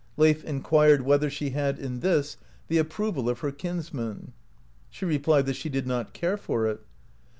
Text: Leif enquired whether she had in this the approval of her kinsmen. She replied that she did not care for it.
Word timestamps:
Leif 0.17 0.43
enquired 0.45 1.03
whether 1.03 1.29
she 1.29 1.51
had 1.51 1.77
in 1.77 1.99
this 1.99 2.35
the 2.69 2.79
approval 2.79 3.29
of 3.29 3.41
her 3.41 3.51
kinsmen. 3.51 4.33
She 4.89 5.05
replied 5.05 5.45
that 5.45 5.55
she 5.57 5.69
did 5.69 5.85
not 5.85 6.11
care 6.13 6.37
for 6.37 6.65
it. 6.65 6.83